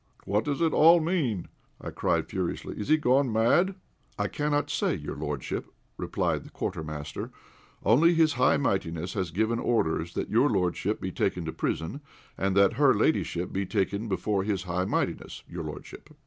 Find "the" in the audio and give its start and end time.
6.43-6.49